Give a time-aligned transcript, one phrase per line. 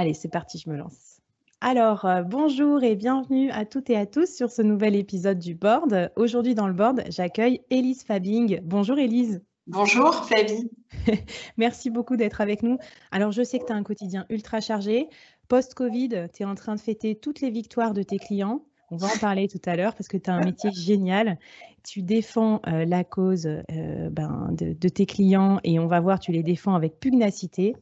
[0.00, 1.18] Allez, c'est parti, je me lance.
[1.60, 5.56] Alors, euh, bonjour et bienvenue à toutes et à tous sur ce nouvel épisode du
[5.56, 6.12] board.
[6.14, 8.60] Aujourd'hui dans le board, j'accueille Élise Fabing.
[8.62, 9.42] Bonjour Élise.
[9.66, 10.70] Bonjour Flavie.
[11.56, 12.78] Merci beaucoup d'être avec nous.
[13.10, 15.08] Alors, je sais que tu as un quotidien ultra chargé.
[15.48, 18.62] Post-Covid, tu es en train de fêter toutes les victoires de tes clients.
[18.92, 21.40] On va en parler tout à l'heure parce que tu as un métier génial.
[21.82, 26.20] Tu défends euh, la cause euh, ben, de, de, tes clients et on va voir,
[26.20, 27.74] tu les défends avec pugnacité.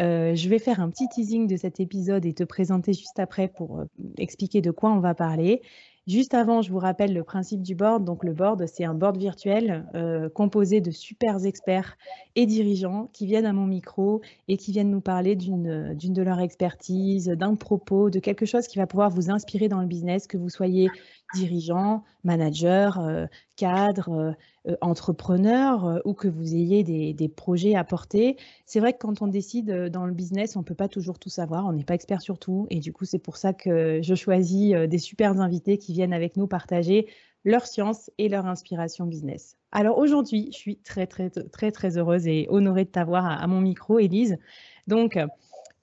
[0.00, 3.48] Euh, je vais faire un petit teasing de cet épisode et te présenter juste après
[3.48, 3.84] pour euh,
[4.18, 5.62] expliquer de quoi on va parler.
[6.06, 8.04] Juste avant, je vous rappelle le principe du board.
[8.04, 11.96] Donc, le board, c'est un board virtuel euh, composé de super experts
[12.34, 16.40] et dirigeants qui viennent à mon micro et qui viennent nous parler d'une de leurs
[16.40, 20.36] expertises, d'un propos, de quelque chose qui va pouvoir vous inspirer dans le business, que
[20.36, 20.90] vous soyez
[21.34, 24.32] dirigeant, manager, euh, cadre, euh,
[24.66, 28.36] euh, entrepreneur ou que vous ayez des, projets à porter.
[28.64, 31.28] C'est vrai que quand on décide dans le business, on ne peut pas toujours tout
[31.28, 32.66] savoir, on n'est pas expert sur tout.
[32.70, 36.36] Et du coup, c'est pour ça que je choisis des super invités qui viennent avec
[36.36, 37.08] nous partager
[37.44, 39.56] leur science et leur inspiration business.
[39.70, 43.46] Alors aujourd'hui, je suis très, très, très, très heureuse et honorée de t'avoir à, à
[43.46, 44.38] mon micro, Élise.
[44.86, 45.18] Donc,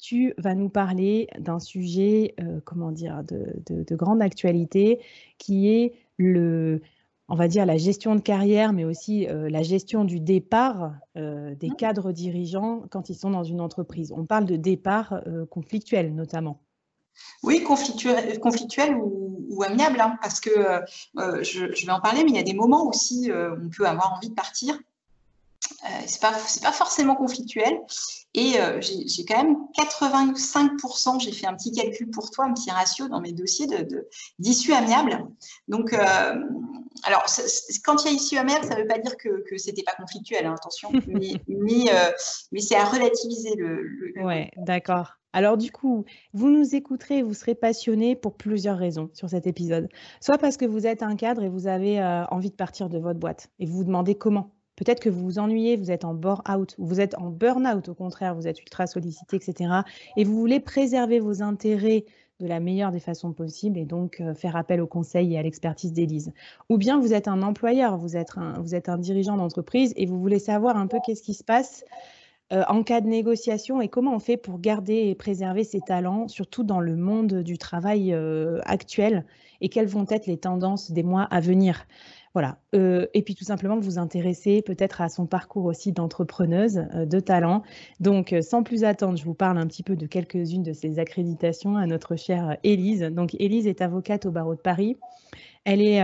[0.02, 5.00] tu vas nous parler d'un sujet, euh, comment dire, de, grande actualité,
[5.38, 6.82] qui est le,
[7.28, 11.54] on va dire, la gestion de carrière, mais aussi euh, la gestion du départ euh,
[11.56, 11.76] des mmh.
[11.76, 14.12] cadres dirigeants quand ils sont dans une entreprise.
[14.12, 16.60] On parle de départ conflictuel, notamment.
[17.44, 20.50] Oui, conflictuel, conflictuel ou, amiable, hein, parce que
[21.16, 24.16] je, vais en parler, mais il y a des moments aussi où on peut avoir
[24.16, 24.80] envie de partir
[26.06, 27.80] c'est pas c'est pas forcément conflictuel
[28.34, 32.72] et euh, j'ai quand même 85%, j'ai fait un petit calcul pour toi, un petit
[32.72, 34.08] ratio dans mes dossiers de
[34.40, 35.26] d'issue amiable.
[35.68, 36.36] Donc euh,
[37.04, 37.26] alors
[37.84, 39.96] quand il y a issue amiable, ça ne veut pas dire que que c'était pas
[39.98, 43.84] conflictuel, hein, attention, mais mais, c'est à relativiser le.
[43.84, 44.24] le...
[44.24, 45.18] Ouais, d'accord.
[45.34, 49.46] Alors du coup, vous nous écouterez et vous serez passionné pour plusieurs raisons sur cet
[49.46, 49.90] épisode.
[50.22, 53.20] Soit parce que vous êtes un cadre et vous avez envie de partir de votre
[53.20, 54.52] boîte et vous vous demandez comment
[54.84, 57.94] Peut-être que vous vous ennuyez, vous êtes en bore-out, ou vous êtes en burn-out au
[57.94, 59.82] contraire, vous êtes ultra sollicité, etc.
[60.18, 62.06] Et vous voulez préserver vos intérêts
[62.40, 65.44] de la meilleure des façons possibles et donc euh, faire appel au conseil et à
[65.44, 66.34] l'expertise d'Élise.
[66.70, 70.08] Ou bien vous êtes un employeur, vous êtes un, vous êtes un dirigeant d'entreprise et
[70.08, 71.86] vous voulez savoir un peu qu'est-ce qui se passe
[72.52, 76.28] euh, en cas de négociation et comment on fait pour garder et préserver ses talents,
[76.28, 79.26] surtout dans le monde du travail euh, actuel
[79.62, 81.86] et quelles vont être les tendances des mois à venir.
[82.34, 82.60] Voilà.
[82.76, 87.20] Euh, et puis tout simplement vous intéresser peut-être à son parcours aussi d'entrepreneuse euh, de
[87.20, 87.64] talent.
[88.00, 90.98] Donc euh, sans plus attendre, je vous parle un petit peu de quelques-unes de ses
[91.00, 93.02] accréditations à notre chère Élise.
[93.02, 94.96] Donc Élise est avocate au barreau de Paris.
[95.66, 96.02] Elle est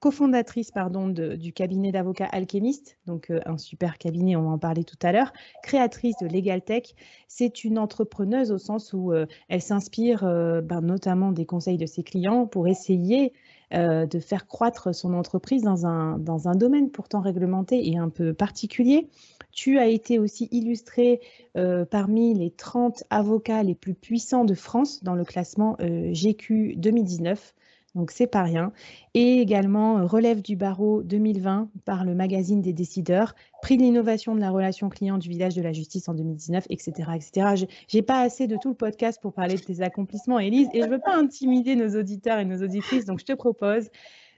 [0.00, 4.98] cofondatrice pardon, du cabinet d'avocats alchémiste, donc un super cabinet, on va en parler tout
[5.02, 5.32] à l'heure,
[5.62, 6.94] créatrice de Legal Tech.
[7.28, 9.14] C'est une entrepreneuse au sens où
[9.48, 13.32] elle s'inspire ben, notamment des conseils de ses clients pour essayer
[13.72, 19.08] de faire croître son entreprise dans un, domaine pourtant réglementé et un peu particulier.
[19.52, 21.20] Tu as été aussi illustré
[21.90, 27.54] parmi les 30 avocats les plus puissants de France dans le classement GQ 2019
[27.96, 28.72] donc c'est pas rien.
[29.14, 34.34] Et également euh, relève du barreau 2020 par le magazine des décideurs, prix de l'innovation
[34.34, 37.10] de la relation client du village de la justice en 2019, etc.
[37.16, 37.66] etc.
[37.88, 40.88] J'ai pas assez de tout le podcast pour parler de tes accomplissements, Élise, et je
[40.88, 43.88] veux pas intimider nos auditeurs et nos auditrices, donc je te propose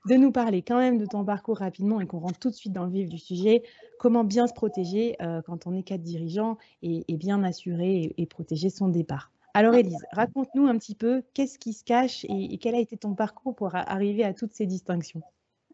[0.09, 2.73] de nous parler quand même de ton parcours rapidement et qu'on rentre tout de suite
[2.73, 3.65] dans le vif du sujet.
[3.99, 8.71] Comment bien se protéger euh, quand on est cadre dirigeant et, bien assurer et protéger
[8.71, 9.33] son départ?
[9.59, 13.17] Alors Elise, raconte-nous un petit peu qu'est-ce qui se cache et, quel a été ton
[13.17, 15.21] parcours pour arriver à toutes ces distinctions?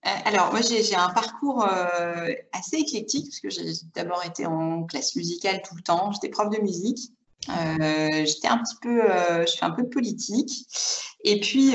[0.06, 4.84] Euh, alors moi j'ai un parcours euh, assez éclectique parce que j'ai d'abord été en
[4.84, 7.12] classe musicale tout le temps, j'étais prof de musique.
[7.50, 9.02] Euh, j'étais un petit peu,
[9.46, 10.66] je fais un peu de politique.
[11.22, 11.74] Et puis,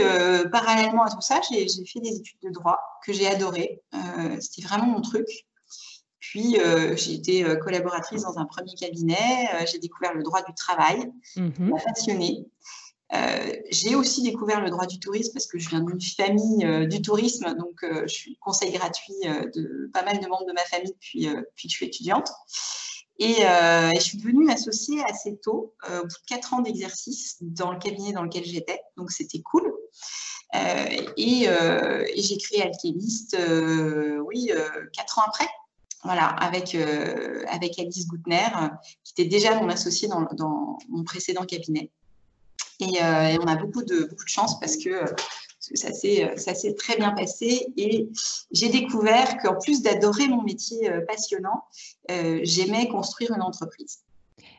[0.52, 3.84] parallèlement à tout ça, j'ai fait des études de droit que j'ai adoré.
[4.40, 5.28] C'était vraiment mon truc.
[6.20, 9.50] Puis, euh, j'ai été euh, collaboratrice dans un premier cabinet.
[9.54, 11.12] Euh, j'ai découvert le droit du travail.
[11.36, 11.74] Mhm.
[11.86, 12.46] passionnée.
[13.72, 17.56] j'ai aussi découvert le droit du tourisme parce que je viens d'une famille du tourisme,
[17.56, 21.68] donc je suis conseil gratuit de pas mal de membres de ma famille depuis, depuis
[21.68, 22.30] que je suis étudiante.
[23.18, 27.80] Et, je suis devenue associée assez tôt, au bout de quatre ans d'exercice dans le
[27.80, 29.74] cabinet dans lequel j'étais, donc c'était cool.
[30.54, 33.36] et, et j'ai créé Alchemist,
[34.28, 34.52] oui,
[34.94, 35.48] quatre ans après.
[36.04, 38.48] Voilà, avec, euh, avec Alice Goutner,
[39.04, 41.92] qui était déjà mon associée dans, mon précédent cabinet.
[42.80, 45.04] Et, euh, on a beaucoup de, beaucoup de chance parce que,
[45.76, 47.68] ça s'est très bien passé.
[47.76, 48.08] Et
[48.52, 51.66] j'ai découvert qu'en plus d'adorer mon métier euh, passionnant,
[52.08, 54.00] j'aimais construire une entreprise.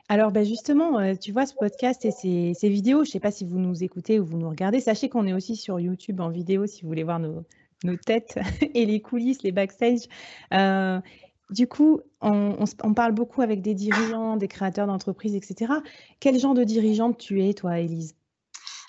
[0.09, 3.31] Alors ben justement, tu vois ce podcast et ces, ces vidéos, je ne sais pas
[3.31, 6.31] si vous nous écoutez ou vous nous regardez, sachez qu'on est aussi sur YouTube en
[6.31, 7.45] vidéo si vous voulez voir nos,
[7.85, 8.39] nos têtes
[8.75, 10.03] et les coulisses, les backstage.
[11.51, 15.73] Du coup, on, parle beaucoup avec des dirigeants, des créateurs d'entreprises, etc.
[16.21, 18.15] Quel genre de dirigeante tu es, toi, Élise?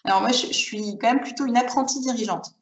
[0.03, 2.53] Alors moi, je, suis quand même plutôt une apprentie dirigeante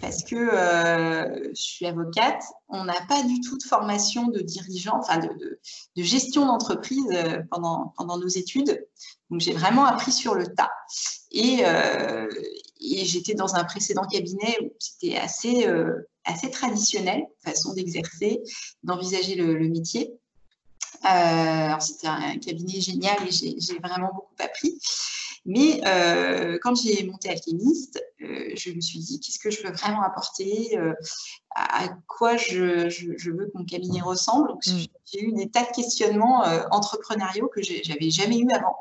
[0.00, 2.42] parce que euh, je suis avocate.
[2.68, 5.58] On n'a pas du tout de formation de dirigeant, enfin de,
[5.96, 8.86] gestion d'entreprise euh, pendant, nos études.
[9.30, 10.72] Donc j'ai vraiment appris sur le tas.
[11.30, 12.26] Et, euh,
[12.80, 15.66] j'étais dans un précédent cabinet où c'était assez,
[16.24, 18.40] assez traditionnelle, façon d'exercer,
[18.82, 20.12] d'envisager le, métier.
[21.04, 24.78] Euh, c'était un cabinet génial et j'ai vraiment beaucoup appris.
[25.44, 29.72] Mais euh, quand j'ai monté Alchemist, euh, je me suis dit qu'est-ce que je veux
[29.72, 30.78] vraiment apporter,
[31.56, 34.48] à quoi je, je, veux que mon cabinet ressemble?
[34.48, 34.84] Donc, mm.
[35.06, 38.76] j'ai eu des tas de questionnements entrepreneuriaux que j'avais jamais eu avant.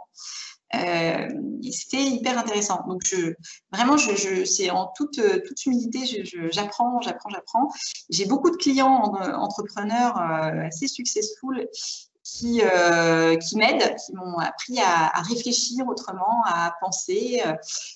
[0.75, 1.29] Euh,
[1.71, 2.83] c'était hyper intéressant.
[2.88, 3.33] Donc, je,
[3.71, 7.69] vraiment, je, c'est en toute, toute humilité, j'apprends, j'apprends, j'apprends.
[8.09, 11.68] J'ai beaucoup de clients euh, entrepreneurs euh, assez successful
[12.23, 12.62] qui,
[13.41, 17.41] qui m'aident, qui m'ont appris à, réfléchir autrement, à penser.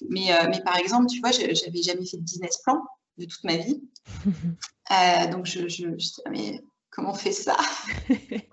[0.10, 2.83] mais, mais par exemple, tu vois, j'avais jamais fait de business plan
[3.18, 3.81] de toute ma vie.
[5.31, 5.88] donc, je, je,
[6.30, 7.56] mais comment on fait ça?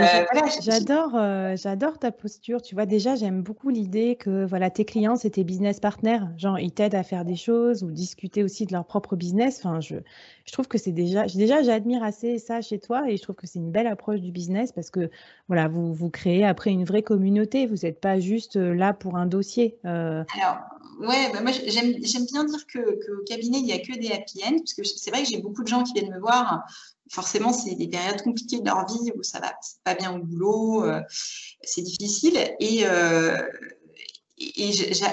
[0.00, 0.24] euh,
[0.62, 2.62] J'adore, euh, j'adore ta posture.
[2.62, 6.20] Tu vois, déjà, j'aime beaucoup l'idée que voilà, tes clients, c'est tes business partners.
[6.36, 9.58] Genre, ils t'aident à faire des choses ou discuter aussi de leur propre business.
[9.58, 9.96] Enfin, je,
[10.44, 13.46] je trouve que c'est déjà, déjà, j'admire assez ça chez toi et je trouve que
[13.46, 15.10] c'est une belle approche du business parce que
[15.48, 17.66] voilà, vous, vous créez après une vraie communauté.
[17.66, 19.78] Vous n'êtes pas juste euh, là pour un dossier.
[19.84, 20.58] Alors,
[21.00, 21.94] ouais, bah, moi, j'aime,
[22.26, 25.22] bien dire que, cabinet, il n'y a que des happy ends parce que c'est vrai
[25.22, 26.64] que j'ai beaucoup de gens qui viennent me voir
[27.10, 30.84] forcément, c'est des périodes compliquées de leur vie où ça va pas bien au boulot,
[30.84, 31.00] euh,
[31.62, 32.38] c'est difficile.
[32.60, 33.40] Et, euh,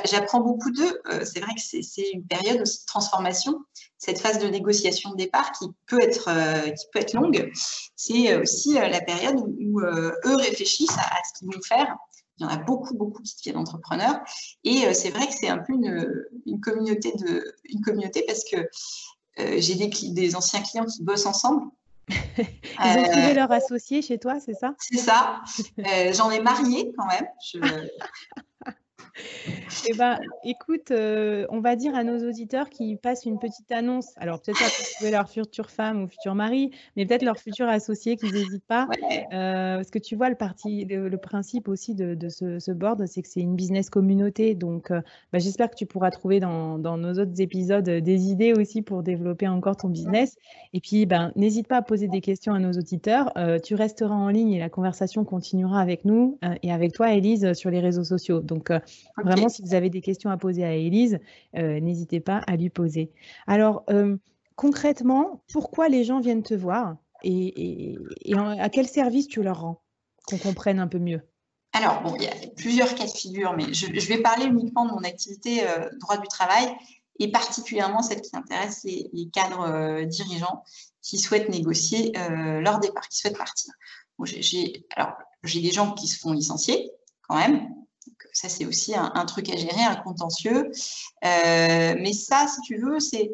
[0.05, 1.01] j'apprends beaucoup d'eux.
[1.09, 3.57] Euh, c'est vrai que c'est une période aussi de transformation.
[3.97, 6.29] Cette phase de négociation de départ qui peut être,
[7.13, 7.51] longue,
[7.95, 11.95] c'est aussi la période où, eux réfléchissent à, ce qu'ils vont faire.
[12.38, 14.19] Il y en a beaucoup, beaucoup qui deviennent entrepreneurs.
[14.65, 17.13] Et c'est vrai que c'est un peu une, communauté
[17.69, 18.57] une communauté parce que
[19.38, 21.71] j'ai des, anciens clients qui bossent ensemble
[22.10, 24.74] Ils ont trouvé euh, leur associé chez toi, c'est ça?
[24.79, 25.41] C'est ça.
[25.79, 27.27] Euh, j'en ai marié quand même.
[27.45, 27.60] Je...
[29.89, 34.13] Eh ben, écoute, euh, on va dire à nos auditeurs qui passent une petite annonce.
[34.17, 37.67] Alors, peut-être pas pour trouver leur future femme ou futur mari, mais peut-être leur futur
[37.67, 38.88] associé qu'ils n'hésitent pas.
[39.34, 43.27] Euh, parce que tu vois, le, parti, le, principe aussi de, ce, board, c'est que
[43.27, 44.55] c'est une business communauté.
[44.55, 45.01] Donc, euh,
[45.32, 49.48] bah, j'espère que tu pourras trouver dans, nos autres épisodes des idées aussi pour développer
[49.48, 50.38] encore ton business.
[50.74, 53.32] Et puis, ben, n'hésite pas à poser des questions à nos auditeurs.
[53.63, 57.70] tu resteras en ligne et la conversation continuera avec nous et avec toi, Elise, sur
[57.70, 58.41] les réseaux sociaux.
[58.41, 58.72] Donc,
[59.24, 61.19] Vraiment, si vous avez des questions à poser à Élise,
[61.53, 63.12] n'hésitez pas à lui poser.
[63.48, 63.86] Alors,
[64.55, 67.98] concrètement, pourquoi les gens viennent te voir et,
[68.60, 69.81] à quel service tu leur rends
[70.27, 71.22] Qu'on comprenne un peu mieux?
[71.74, 74.91] Alors, bon, il y a plusieurs cas de figure, mais je, vais parler uniquement de
[74.91, 75.63] mon activité
[76.00, 76.67] droit du travail
[77.19, 80.63] et particulièrement celle qui intéresse les, cadres dirigeants
[81.01, 83.74] qui souhaitent négocier leur départ, qui souhaitent partir.
[84.24, 86.91] j'ai, alors, j'ai des gens qui se font licencier
[87.27, 87.69] quand même.
[88.31, 90.72] Ça, c'est aussi un, truc à gérer, un contentieux.
[91.22, 93.31] mais ça, si tu veux, c'est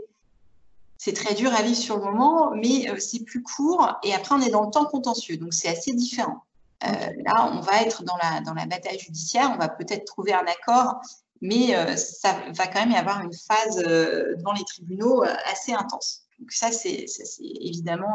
[1.00, 3.98] c'est très dur à vivre sur le moment, mais euh, c'est plus court.
[4.04, 6.44] Et après, on est dans le temps contentieux, donc c'est assez différent.
[6.84, 6.90] Euh,
[7.26, 10.46] là, on va être dans la, dans la bataille judiciaire, on va peut-être trouver un
[10.46, 11.00] accord,
[11.42, 16.24] mais euh, ça va quand même y avoir une phase devant les tribunaux assez intense.
[16.38, 17.06] Donc ça, c'est
[17.40, 18.14] évidemment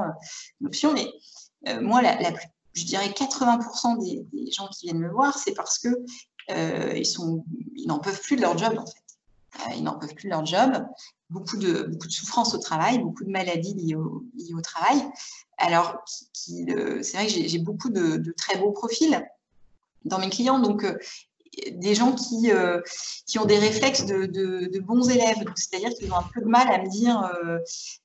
[0.60, 0.92] une option.
[0.92, 1.10] Mais
[1.80, 2.18] moi, la,
[2.74, 5.88] je dirais 80% des, des, gens qui viennent me voir, c'est parce que
[6.48, 7.44] ils, sont,
[7.76, 9.76] ils n'en peuvent plus de leur job, en fait.
[9.76, 10.84] ils n'en peuvent plus de leur job
[11.30, 15.02] beaucoup de, beaucoup de souffrance au travail, beaucoup de maladies liées au, travail.
[15.58, 16.66] Alors, qui,
[17.02, 19.22] c'est vrai que j'ai beaucoup de, très beaux profils
[20.04, 20.98] dans mes clients, donc euh,
[21.72, 22.80] des gens qui, euh,
[23.26, 26.78] qui ont des réflexes de, bons élèves, c'est-à-dire qu'ils ont un peu de mal à
[26.78, 27.58] me dire euh,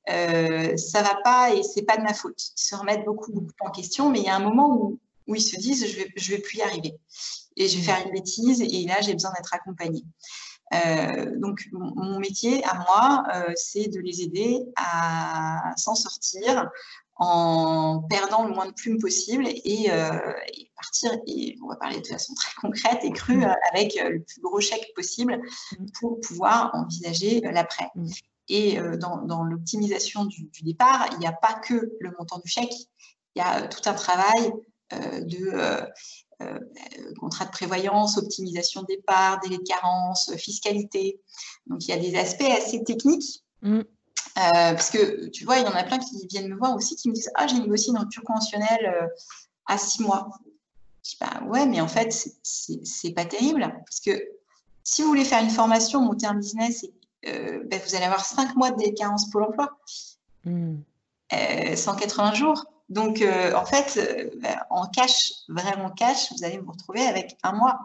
[0.09, 2.51] euh, ça va pas et c'est pas de ma faute.
[2.57, 5.35] Ils se remettent beaucoup, beaucoup en question, mais il y a un moment où, où
[5.35, 6.93] ils se disent je vais, je vais plus y arriver
[7.59, 10.03] et je vais faire une bêtise et là j'ai besoin d'être accompagnée.
[10.73, 16.69] Euh, donc, mon, métier à moi, euh, c'est de les aider à s'en sortir
[17.15, 20.33] en perdant le moins de plumes possible et, euh,
[20.75, 23.55] partir, et on va parler de façon très concrète et crue, mmh.
[23.73, 25.85] avec le plus gros chèque possible mmh.
[25.99, 27.89] pour pouvoir envisager l'après.
[28.47, 32.73] Et dans, l'optimisation du, du, départ, il n'y a pas que le montant du chèque,
[33.35, 34.53] il y a tout un travail
[34.91, 35.51] de
[36.41, 36.57] euh,
[37.19, 41.19] contrat de prévoyance, optimisation des parts, délai de carence, fiscalité.
[41.67, 43.43] Donc il y a des aspects assez techniques.
[43.61, 43.79] Mm.
[43.79, 43.83] Euh,
[44.37, 47.09] parce que tu vois, il y en a plein qui viennent me voir aussi qui
[47.09, 49.07] me disent Ah, j'ai négocié une rupture conventionnelle euh,
[49.65, 50.29] à six mois.
[51.03, 53.61] Je dis bah, Ouais, mais en fait, c'est pas terrible.
[53.85, 54.11] Parce que
[54.83, 56.85] si vous voulez faire une formation, monter un business,
[57.23, 59.77] bah, vous allez avoir cinq mois de délai de carence Pôle emploi.
[61.75, 62.35] 180 mm.
[62.35, 62.65] jours.
[62.89, 67.37] Donc, euh, en fait, euh, ben, en cash, vraiment cash, vous allez vous retrouver avec
[67.43, 67.79] un mois.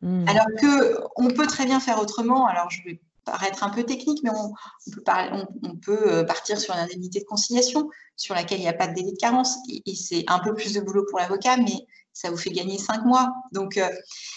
[0.00, 0.26] Hmm.
[0.28, 2.46] Alors que on peut très bien faire autrement.
[2.46, 7.20] Alors, je vais paraître un peu technique, mais on, peut, euh, partir sur une indemnité
[7.20, 9.56] de conciliation sur laquelle il n'y a pas de délai de carence.
[9.68, 13.04] Et, c'est un peu plus de boulot pour l'avocat, mais ça vous fait gagner cinq
[13.04, 13.32] mois.
[13.52, 13.80] Donc,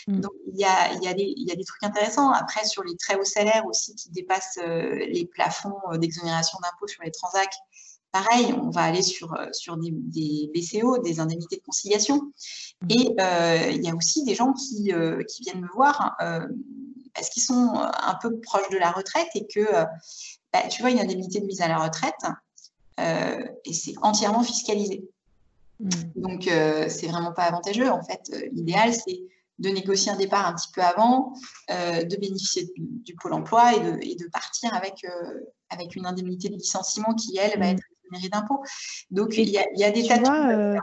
[0.07, 0.21] il,
[0.53, 2.31] y a, des, trucs intéressants.
[2.31, 7.11] Après, sur les très hauts salaires aussi qui dépassent les plafonds d'exonération d'impôts sur les
[7.11, 7.59] transacts,
[8.15, 12.31] pareil, on va aller sur, euh, sur des, BCO, des indemnités de conciliation.
[12.81, 12.87] Mmh.
[12.89, 16.15] Et euh, il y a aussi des gens qui, euh, viennent me voir
[17.13, 19.65] parce qu'ils sont un peu proches de la retraite et que,
[20.53, 22.23] bah, tu vois, une indemnité de mise à la retraite,
[22.97, 25.07] et c'est entièrement fiscalisé.
[25.79, 25.89] Mmh.
[26.15, 26.43] Donc,
[26.89, 27.89] c'est vraiment pas avantageux.
[27.89, 29.19] En fait, l'idéal, c'est
[29.59, 31.33] de négocier un départ un petit peu avant,
[31.69, 35.05] de bénéficier du, pôle emploi et de, et de partir avec,
[35.69, 37.75] avec une indemnité de licenciement qui, elle, va mmh.
[37.75, 37.83] être
[38.31, 38.63] d'impôts.
[39.11, 40.75] Donc, il y, a, des tas de...
[40.75, 40.79] Euh,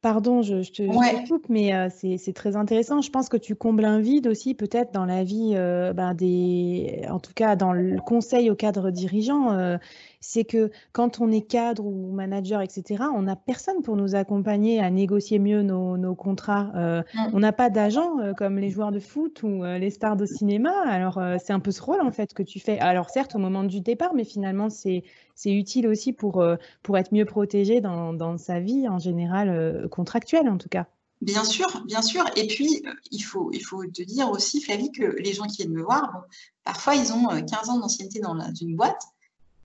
[0.00, 3.00] pardon, je, te, coupe, mais euh, c'est très intéressant.
[3.00, 7.02] Je pense que tu combles un vide aussi, peut-être dans la vie euh, ben, des,
[7.10, 9.78] en tout cas dans le conseil aux cadres dirigeants
[10.20, 14.80] c'est que quand on est cadre ou manager, etc., on n'a personne pour nous accompagner
[14.80, 16.70] à négocier mieux nos, contrats.
[16.76, 17.30] Euh, mm.
[17.32, 20.26] On n'a pas d'agent euh, comme les joueurs de foot ou euh, les stars de
[20.26, 20.72] cinéma.
[20.86, 22.78] Alors, c'est un peu ce rôle, en fait, que tu fais.
[22.78, 25.02] Alors, certes, au moment du départ, mais finalement, c'est
[25.46, 26.44] utile aussi pour,
[26.82, 30.86] pour être mieux protégé dans, dans sa vie, en général, contractuelle, en tout cas.
[31.22, 32.24] Bien sûr, bien sûr.
[32.36, 35.72] Et puis, il faut, il faut te dire aussi, Flavie, que les gens qui viennent
[35.72, 36.24] me voir,
[36.64, 39.02] parfois, ils ont 15 ans d'ancienneté dans une boîte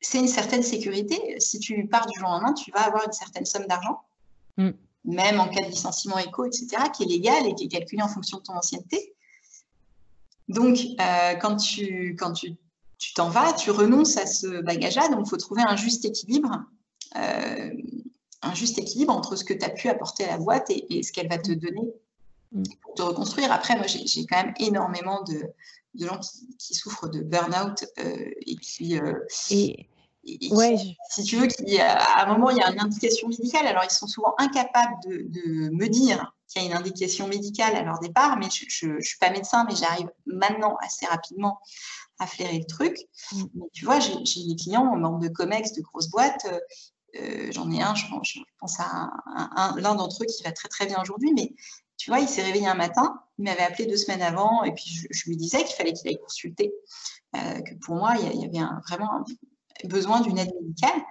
[0.05, 1.19] c'est une certaine sécurité.
[1.39, 4.01] Si tu pars du jour au lendemain, tu vas avoir une certaine somme d'argent,
[4.57, 4.69] mm.
[5.05, 8.07] même en cas de licenciement éco, etc., qui est légal et qui est calculé en
[8.07, 9.13] fonction de ton ancienneté.
[10.47, 12.55] Donc, euh, quand tu quand tu
[13.15, 15.09] t'en vas, tu renonces à ce bagage-là.
[15.09, 16.63] Donc, il faut trouver un juste équilibre,
[17.15, 17.69] euh,
[18.41, 21.11] un juste équilibre entre ce que tu as pu apporter à la boîte et, ce
[21.11, 21.93] qu'elle va te donner
[22.51, 22.63] mm.
[22.81, 23.51] pour te reconstruire.
[23.51, 25.43] Après, moi, j'ai quand même énormément de,
[26.05, 26.19] gens
[26.59, 28.99] qui, souffrent de burn-out euh, et qui,
[30.25, 30.77] et, ouais.
[31.09, 31.47] si tu veux,
[31.79, 33.67] à un moment, il y a une indication médicale.
[33.67, 37.83] Alors, ils sont souvent incapables de, me dire qu'il y a une indication médicale à
[37.83, 41.59] leur départ, mais je ne suis pas médecin, mais j'arrive maintenant assez rapidement
[42.19, 42.97] à flairer le truc.
[43.31, 43.43] Mm.
[43.55, 46.47] Mais tu vois, j'ai des clients, membres de COMEX, de grosses boîtes.
[47.19, 48.05] Euh, j'en ai un, je,
[48.59, 49.09] pense à
[49.77, 51.53] l'un d'entre eux qui va très très bien aujourd'hui, mais
[51.97, 54.85] Tu vois, il s'est réveillé un matin, il m'avait appelé deux semaines avant, et puis
[55.09, 56.73] je, lui disais qu'il fallait qu'il aille consulter,
[57.33, 59.23] que pour moi, il y, avait vraiment
[59.85, 61.01] besoin d'une aide médicale.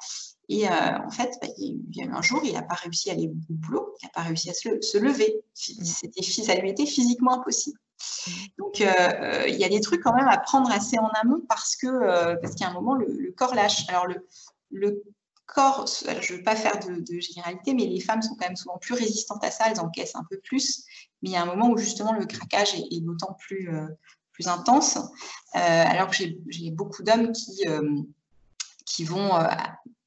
[0.51, 3.15] Et en fait, bah, il y a eu un jour, il n'a pas réussi à
[3.15, 5.43] aller au boulot, il n'a pas réussi à se, se lever.
[5.55, 5.85] Mmh.
[5.85, 7.79] C'était, ça lui était physiquement impossible.
[8.59, 11.43] Donc, euh, euh, il y a des trucs quand même à prendre assez en amont
[11.49, 13.89] parce que euh, parce qu'à un moment, le, corps lâche.
[13.89, 14.27] Alors, le,
[14.71, 15.03] le
[15.47, 18.79] corps, je ne veux pas faire de, généralité, mais les femmes sont quand même souvent
[18.79, 20.85] plus résistantes à ça, elles encaissent un peu plus.
[21.23, 23.71] Mais il y a un moment où justement le craquage est, d'autant plus,
[24.33, 24.99] plus intense.
[25.53, 27.65] alors que j'ai beaucoup d'hommes qui,
[28.87, 29.33] qui vont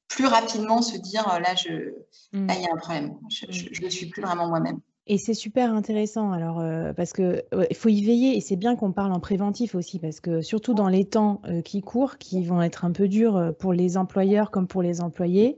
[0.08, 1.92] plus rapidement se dire là, je,
[2.32, 2.50] mmh.
[2.50, 4.80] il y a un problème, je ne suis plus vraiment moi-même.
[5.10, 8.92] Et c'est super intéressant alors, euh, parce qu'il faut y veiller et c'est bien qu'on
[8.92, 12.60] parle en préventif aussi parce que surtout dans les temps, euh, qui courent, qui vont
[12.60, 15.56] être un peu durs, euh, pour les employeurs comme pour les employés.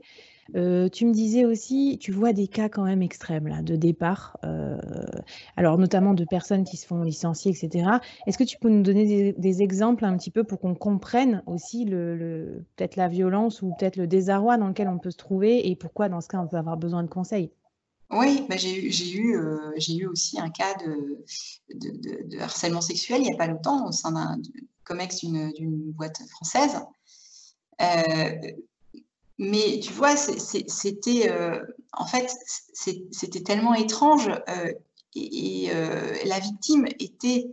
[0.53, 4.37] tu me disais aussi, tu vois des cas quand même extrêmes là, de départ,
[5.55, 7.99] alors notamment de personnes qui se font licencier etc.
[8.27, 11.85] Est-ce que tu peux nous donner des exemples un petit peu pour qu'on comprenne aussi
[11.85, 15.75] le peut-être la violence ou peut-être le désarroi dans lequel on peut se trouver et
[15.75, 17.51] pourquoi dans ce cas on peut avoir besoin de conseils?
[18.11, 18.77] Oui, bah, j'ai
[19.15, 21.23] eu, euh, aussi un cas de,
[22.41, 24.37] harcèlement sexuel il n'y a pas longtemps au sein d'un
[24.83, 26.81] COMEX d'une boîte française.
[27.81, 28.51] Euh,
[29.37, 31.61] mais tu vois, c'était euh,
[31.93, 32.29] en fait,
[32.73, 34.29] c'était tellement étrange
[35.15, 35.69] et,
[36.25, 37.49] la victime était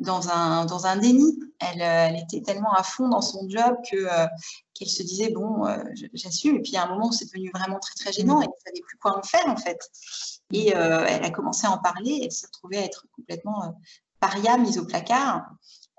[0.00, 1.38] dans un, dans un déni.
[1.60, 4.08] Elle, était tellement à fond dans son job que
[4.74, 6.56] qu'elle se disait bon, euh, j'assume.
[6.56, 8.82] Et puis a un moment c'est devenu vraiment très très gênant et elle ne savait
[8.86, 9.78] plus quoi en faire en fait.
[10.52, 12.20] Et euh, elle a commencé à en parler.
[12.24, 13.68] Elle s'est retrouvée à être complètement euh,
[14.20, 15.46] paria, mise au placard.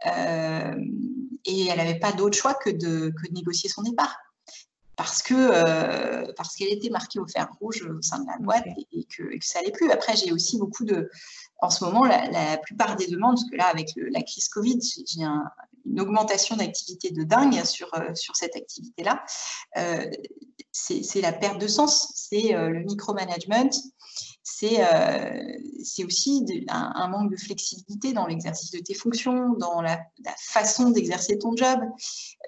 [0.05, 4.15] et elle n'avait pas d'autre choix que de, que de négocier son départ
[4.97, 9.03] parce que parce qu'elle était marquée au fer rouge au sein de la boîte et,
[9.05, 9.91] que, ça n'allait plus.
[9.91, 11.09] Après, j'ai aussi beaucoup de,
[11.59, 15.23] en ce moment, la, plupart des demandes, parce que là, avec la crise Covid, j'ai
[15.23, 15.43] un,
[15.85, 19.23] une augmentation d'activité de dingue sur, euh, sur cette activité-là.
[19.77, 20.09] Euh,
[20.71, 23.69] c'est la perte de sens, c'est euh, le micromanagement,
[24.43, 24.83] c'est
[26.03, 29.99] aussi un, manque de flexibilité dans l'exercice de tes fonctions, dans la,
[30.37, 31.79] façon d'exercer ton job.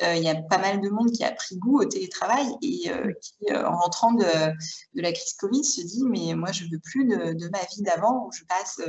[0.02, 3.54] Il y a pas mal de monde qui a pris goût au télétravail et qui,
[3.54, 7.34] en rentrant de, de, la crise Covid, se dit mais moi je veux plus de,
[7.34, 8.82] de ma vie d'avant où je passe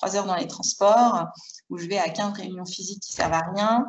[0.00, 1.26] trois heures dans les transports,
[1.68, 3.86] où je vais à 15 réunions physiques qui servent à rien.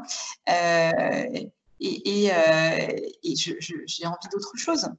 [0.49, 1.39] Euh,
[1.79, 4.89] et, euh, j'ai envie d'autre chose.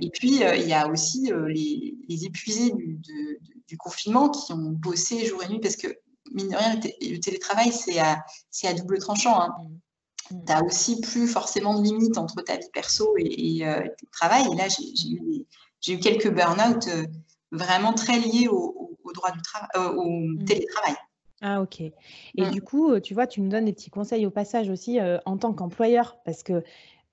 [0.00, 5.42] Et puis, euh, il y a aussi les, épuisés du, confinement qui ont bossé jour
[5.42, 5.88] et nuit parce que,
[6.30, 8.22] mine de rien, le, télétravail, c'est à,
[8.64, 9.40] à, double tranchant.
[9.40, 9.54] Hein.
[9.58, 10.36] Mm.
[10.36, 10.44] Mm.
[10.44, 13.64] Tu n'as aussi plus forcément de limite entre ta vie perso et, et
[13.98, 14.46] ton travail.
[14.52, 15.46] Et là, j'ai eu,
[15.88, 16.88] eu, quelques burn-out
[17.52, 20.44] vraiment très liés au, au droit du travail, euh, au mmh.
[20.44, 20.94] télétravail.
[21.42, 21.80] Ah ok.
[21.80, 21.92] Et
[22.36, 22.50] mmh.
[22.50, 25.18] du coup, euh, tu vois, tu nous donnes des petits conseils au passage aussi euh,
[25.26, 26.62] en tant qu'employeur, parce que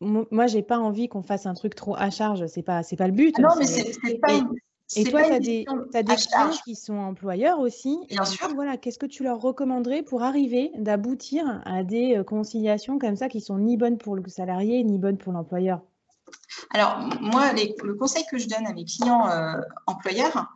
[0.02, 2.46] moi, j'ai pas envie qu'on fasse un truc trop à charge.
[2.48, 3.36] C'est pas, c'est pas le but.
[3.38, 4.34] Ah non, mais c'est pas.
[4.34, 4.48] Une...
[4.96, 8.00] Et toi, tu as des, as des clients qui sont employeurs aussi.
[8.10, 8.48] Bien sûr.
[8.56, 13.42] voilà, qu'est-ce que tu leur recommanderais pour arriver d'aboutir à des conciliations comme ça qui
[13.42, 15.82] sont ni bonnes pour le salarié ni bonnes pour l'employeur?
[16.72, 19.30] Alors, moi, le conseil que je donne à mes clients
[19.88, 20.48] employeurs,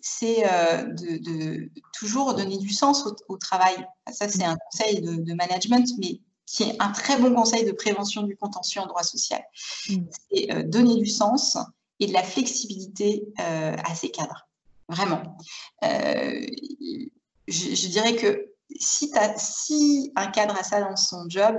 [0.00, 3.76] c'est euh, de, toujours donner du sens au, travail.
[4.12, 8.22] Ça, c'est un conseil de, management, mais qui est un très bon conseil de prévention
[8.22, 9.42] du contentieux en droit social.
[9.88, 9.96] Mm.
[10.30, 11.58] C'est euh, donner du sens
[12.00, 14.46] et de la flexibilité euh, à ces cadres.
[14.88, 15.36] Vraiment.
[15.82, 21.56] Je, dirais que si, si un cadre a ça dans son job,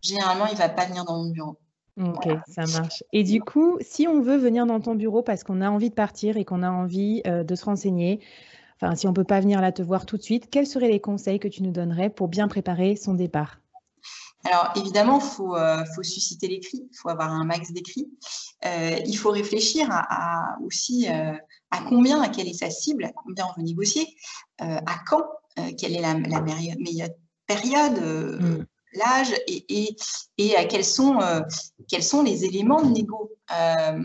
[0.00, 1.58] généralement, il ne va pas venir dans mon bureau.
[2.00, 3.04] Ok, ça marche.
[3.12, 5.94] Et du coup, si on veut venir dans ton bureau parce qu'on a envie de
[5.94, 8.20] partir et qu'on a envie euh, de se renseigner,
[8.80, 10.88] enfin, si on ne peut pas venir là te voir tout de suite, quels seraient
[10.88, 13.58] les conseils que tu nous donnerais pour bien préparer son départ?
[14.44, 18.10] Alors évidemment, il faut, euh, faut, susciter l'écrit, il faut avoir un max d'écrit.
[18.64, 23.46] Euh, il faut réfléchir à, aussi à combien, à quelle est sa cible, à combien
[23.46, 24.06] on veut négocier,
[24.58, 25.24] à quand,
[25.78, 27.10] quelle est la, meilleure
[27.46, 28.00] période,
[28.40, 29.96] mmh l'âge et,
[30.38, 31.40] et, à quels sont, euh,
[31.88, 33.30] quels sont les éléments de négo.
[33.52, 34.00] Euh,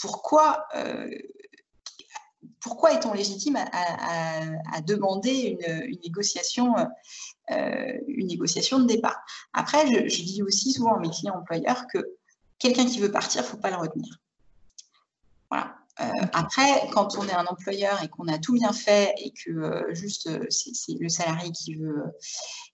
[0.00, 1.10] pourquoi, euh,
[2.60, 6.74] pourquoi est-on légitime à, demander une, négociation,
[7.48, 9.20] une négociation de départ?
[9.52, 11.98] Après, je, dis aussi souvent à mes clients employeurs que
[12.58, 14.16] quelqu'un qui veut partir, il ne faut pas le retenir.
[15.50, 15.74] Voilà.
[16.32, 20.30] après, quand on est un employeur et qu'on a tout bien fait et que juste
[20.50, 22.04] c'est le salarié qui veut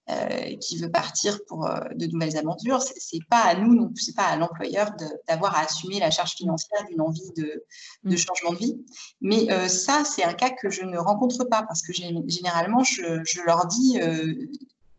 [0.09, 4.15] euh, qui veut partir pour euh, de nouvelles aventures, c'est pas à nous, non c'est
[4.15, 4.93] pas à l'employeur
[5.27, 7.65] d'avoir à assumer la charge financière d'une envie de,
[8.05, 8.17] de, mm.
[8.17, 8.77] changement de vie.
[9.21, 13.21] Mais euh, ça, c'est un cas que je ne rencontre pas parce que généralement, je,
[13.25, 13.99] je leur dis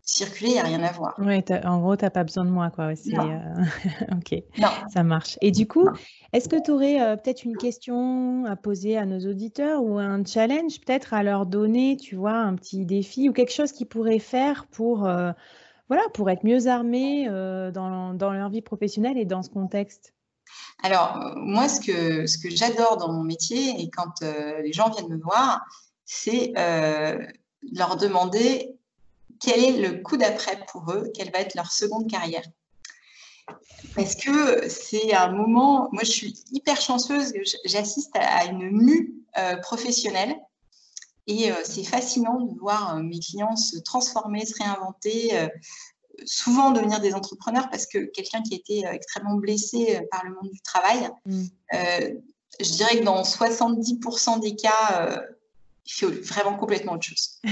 [0.07, 1.13] circuler, il n'y a rien à voir.
[1.19, 2.71] Oui, en gros, tu n'as pas besoin de moi.
[2.71, 2.85] Quoi.
[2.85, 2.93] Euh,
[4.13, 4.69] ok, non.
[4.91, 5.37] ça marche.
[5.41, 5.87] Et du coup,
[6.31, 10.23] est-ce que tu aurais euh, peut-être une question à poser à nos auditeurs ou un
[10.23, 14.19] challenge peut-être à leur donner, tu vois, un petit défi ou quelque chose qu'ils pourraient
[14.19, 15.31] faire pour, euh,
[15.89, 17.27] voilà, pour être mieux armés
[17.73, 20.13] dans, dans, leur vie professionnelle et dans ce contexte?
[20.83, 25.09] Alors, moi, ce que, ce que j'adore dans mon métier et quand les gens viennent
[25.09, 25.65] me voir,
[26.05, 26.53] c'est
[27.73, 28.76] leur demander
[29.39, 32.43] quel est le coup d'après pour eux, quelle va être leur seconde carrière.
[33.95, 37.33] Parce que c'est un moment, moi je suis hyper chanceuse,
[37.65, 40.35] j'assiste à une mue euh, professionnelle
[41.25, 45.47] et euh, c'est fascinant de voir euh, mes clients se transformer, se réinventer,
[46.25, 50.51] souvent devenir des entrepreneurs parce que quelqu'un qui a été extrêmement blessé par le monde
[50.51, 51.45] du travail, mm.
[52.59, 55.21] je dirais que dans 70% des cas,
[55.93, 57.39] fait vraiment complètement autre chose.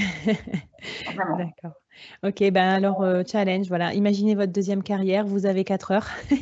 [1.16, 1.80] D'accord.
[2.22, 3.94] Ok, ben alors euh, challenge, voilà.
[3.94, 6.08] Imaginez votre deuxième carrière, vous avez quatre heures.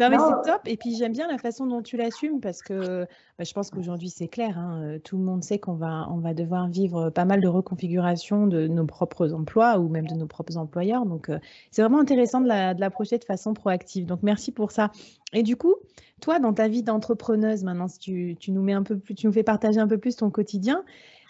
[0.00, 0.62] non mais c'est top.
[0.66, 3.06] Et puis j'aime bien la façon dont tu l'assumes parce que
[3.38, 4.58] bah, je pense qu'aujourd'hui c'est clair.
[4.58, 7.48] Hein, euh, tout le monde sait qu'on va, on va devoir vivre pas mal de
[7.48, 11.06] reconfiguration de nos propres emplois ou même de nos propres employeurs.
[11.06, 11.38] Donc euh,
[11.70, 14.06] c'est vraiment intéressant de l'approcher de, de façon proactive.
[14.06, 14.90] Donc merci pour ça.
[15.32, 15.76] Et du coup,
[16.20, 19.26] toi, dans ta vie d'entrepreneuse, maintenant, si tu, tu, nous mets un peu plus, tu
[19.26, 20.84] nous fais partager un peu plus ton quotidien,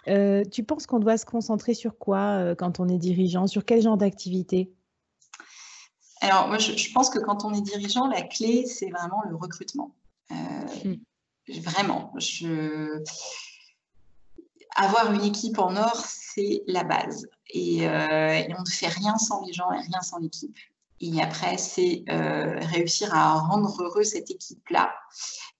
[0.07, 3.47] euh, tu penses qu'on doit se concentrer sur quoi euh, quand on est dirigeant?
[3.47, 4.71] Sur quel genre d'activité?
[6.21, 9.95] Alors, moi, je, pense que quand on est dirigeant, la clé, c'est vraiment le recrutement.
[10.31, 10.35] Euh,
[10.85, 10.95] hmm.
[11.61, 12.13] Vraiment.
[12.17, 13.03] Je...
[14.75, 17.27] Avoir une équipe en or, c'est la base.
[17.49, 20.57] Et, on ne fait rien sans les gens et rien sans l'équipe.
[21.01, 24.93] Et après, c'est réussir à rendre heureux cette équipe-là.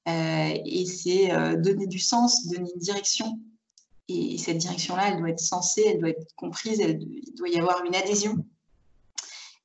[0.05, 3.39] et c'est donner du sens, donner une direction
[4.13, 7.83] et cette direction-là, elle doit être sensée, elle doit être comprise, il doit y avoir
[7.85, 8.45] une adhésion.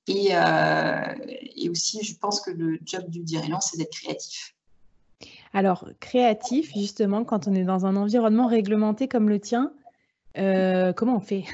[0.08, 1.14] Euh,
[1.56, 4.54] et, aussi, je pense que le job du dirigeant, c'est d'être créatif.
[5.52, 9.72] Alors, créatif, justement, quand on est dans un environnement réglementé comme le tien,
[10.38, 11.44] euh, comment on fait?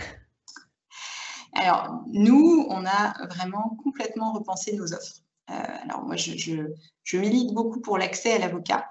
[1.54, 5.22] Alors, nous, on a vraiment complètement repensé nos offres.
[5.50, 8.86] Euh, alors moi, je, milite beaucoup pour l'accès à l'avocat.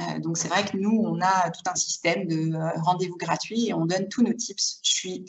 [0.00, 3.74] Euh, donc c'est vrai que nous, on a tout un système de rendez-vous gratuits et
[3.74, 4.80] on donne tous nos tips.
[4.82, 5.24] Je suis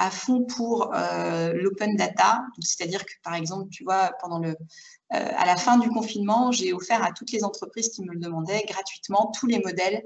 [0.00, 4.56] à fond pour l'open data, c'est-à-dire que par exemple, tu vois, pendant le,
[5.10, 8.64] à la fin du confinement, j'ai offert à toutes les entreprises qui me le demandaient
[8.66, 10.02] gratuitement tous les modèles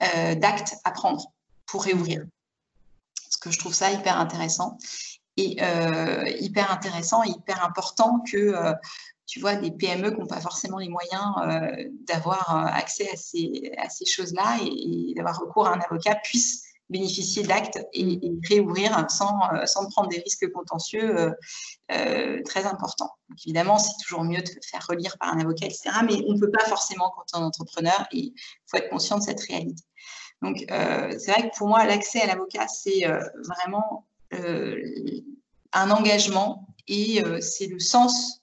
[0.00, 1.32] d'actes à prendre
[1.66, 2.24] pour réouvrir.
[3.24, 4.76] Parce que je trouve ça hyper intéressant
[5.38, 5.56] et
[6.40, 8.74] hyper intéressant et hyper important que
[9.28, 13.16] tu vois, des PME qui n'ont pas forcément les moyens euh, d'avoir euh, accès à
[13.16, 19.06] ces, à ces choses-là et, d'avoir recours à un avocat puissent bénéficier d'actes et, réouvrir
[19.10, 21.32] sans, euh, sans prendre des risques contentieux
[22.44, 23.10] très importants.
[23.44, 25.90] Évidemment, c'est toujours mieux de faire relire par un avocat, etc.
[26.04, 28.34] Mais on ne peut pas forcément quand on est entrepreneur et il
[28.66, 29.82] faut être conscient de cette réalité.
[30.42, 33.06] Donc, c'est vrai que pour moi, l'accès à l'avocat, c'est
[33.48, 38.37] vraiment un engagement et c'est le sens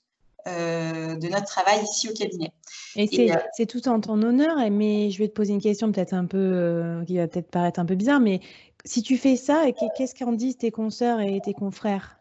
[0.47, 2.51] euh, de notre travail ici au cabinet.
[2.95, 6.13] Et, euh, c'est tout en ton honneur, mais je vais te poser une question peut-être
[6.13, 8.41] un peu euh, qui va peut-être paraître un peu bizarre, mais
[8.85, 9.65] si tu fais ça,
[9.97, 12.17] qu'est-ce qu'en disent tes consoeurs et tes confrères?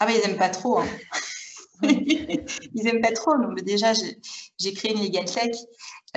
[0.00, 0.80] Ah ben ils n'aiment pas trop.
[0.80, 0.86] Hein.
[1.82, 3.36] ils n'aiment pas trop.
[3.38, 5.56] Donc déjà, j'ai créé une Legal Tech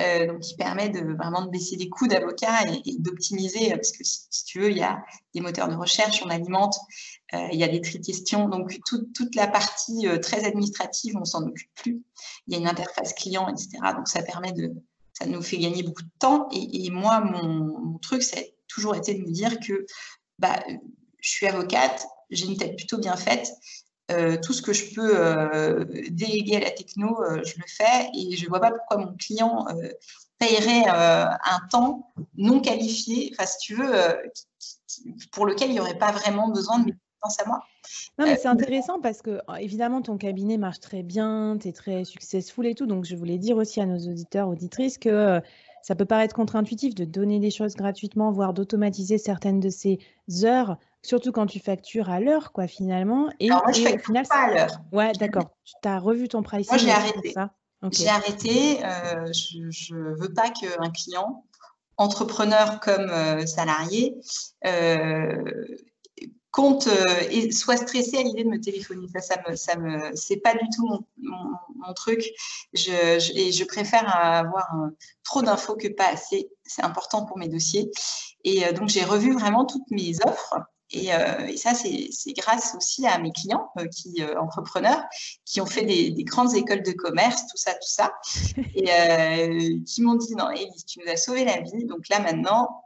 [0.00, 4.04] euh, donc qui permet de vraiment de baisser les coûts d'avocat et, d'optimiser, parce que
[4.04, 5.02] si, tu veux, il y a
[5.34, 6.76] des moteurs de recherche, on alimente,
[7.34, 11.24] euh, il y a des tri questions, donc toute la partie euh, très administrative, on
[11.24, 12.02] s'en occupe plus.
[12.46, 13.78] Il y a une interface client, etc.
[13.96, 14.72] Donc ça permet de,
[15.12, 16.48] ça nous fait gagner beaucoup de temps.
[16.52, 19.86] Et, moi, mon, mon truc, ça a toujours été de me dire que
[20.38, 20.62] bah,
[21.20, 23.50] je suis avocate, j'ai une tête plutôt bien faite.
[24.12, 28.08] Euh, tout ce que je peux euh, déléguer à la techno, euh, je le fais
[28.14, 29.66] et je ne vois pas pourquoi mon client
[30.38, 33.92] paierait un temps non qualifié, enfin, si tu veux,
[35.32, 37.62] pour lequel il n'y aurait pas vraiment besoin de mes compétences à moi.
[38.18, 42.04] Non, mais c'est intéressant parce que, évidemment, ton cabinet marche très bien, tu es très
[42.04, 42.86] successful et tout.
[42.86, 45.40] Donc, je voulais dire aussi à nos auditeurs, auditrices que
[45.82, 49.98] ça peut paraître contre-intuitif de donner des choses gratuitement, voire d'automatiser certaines de ces
[50.44, 53.30] heures Surtout quand tu factures à l'heure, quoi, finalement.
[53.38, 54.80] Et, Alors moi, je facture final, pas à l'heure.
[54.90, 55.52] Ouais, d'accord.
[55.64, 56.74] Tu as revu ton pricing.
[56.74, 57.34] Moi, j'ai arrêté.
[57.92, 58.84] J'ai arrêté.
[58.84, 61.44] Euh, je ne veux pas qu'un client
[61.96, 63.08] entrepreneurs comme
[63.46, 64.16] salariés,
[66.50, 66.88] compte
[67.30, 69.06] et soit stressé à l'idée de me téléphoner.
[69.06, 72.24] Ça, ça me, ça me, c'est pas du tout mon, truc.
[72.72, 74.74] Je, et je préfère avoir
[75.22, 76.50] trop d'infos que pas assez.
[76.64, 77.92] C'est important pour mes dossiers.
[78.42, 80.56] Et donc, j'ai revu vraiment toutes mes offres
[80.94, 85.02] euh, et, ça, c'est grâce aussi à mes clients, euh, qui, euh, entrepreneurs,
[85.44, 88.12] qui ont fait des, grandes écoles de commerce, tout ça, tout ça,
[88.74, 92.84] et qui m'ont dit, non, Elise, tu nous as sauvé la vie, donc là maintenant,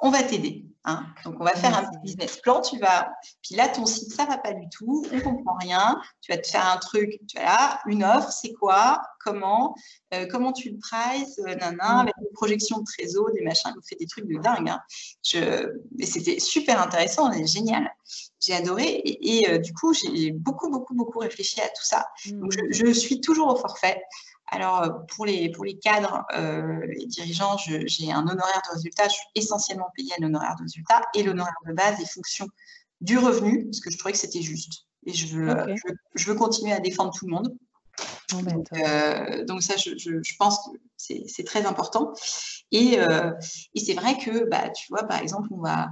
[0.00, 0.64] on va t'aider.
[0.84, 1.04] Hein.
[1.24, 2.62] Donc, on va faire un petit business plan.
[2.62, 3.10] Tu vas,
[3.42, 5.04] puis là, ton site, ça va pas du tout.
[5.12, 6.00] On comprend rien.
[6.22, 7.20] Tu vas te faire un truc.
[7.28, 9.74] Tu as là, une offre, c'est quoi Comment
[10.14, 13.72] euh, Comment tu le prices euh, nana, avec une projection de trésor, des machins.
[13.76, 14.70] On fait des trucs de dingue.
[14.70, 14.80] Hein.
[15.22, 15.68] Je...
[15.98, 17.92] Mais c'était super intéressant, génial.
[18.40, 19.02] J'ai adoré.
[19.04, 22.06] Et, euh, du coup, j'ai beaucoup, beaucoup, beaucoup réfléchi à tout ça.
[22.26, 24.02] Donc, je, je suis toujours au forfait.
[24.50, 29.04] Alors, euh, pour les, pour les cadres, euh, les dirigeants, j'ai un honoraire de résultat.
[29.04, 32.48] Je suis essentiellement payée à l'honoraire de résultat et l'honoraire de base est fonction
[33.00, 34.86] du revenu, parce que je trouvais que c'était juste.
[35.06, 35.56] Et je veux,
[36.14, 37.56] je, veux continuer à défendre tout le monde.
[38.42, 42.12] Ben, euh, donc, ça, je, je, pense que c'est très important.
[42.72, 42.98] Et,
[43.74, 45.88] et c'est vrai que, bah, tu vois, par exemple, on va,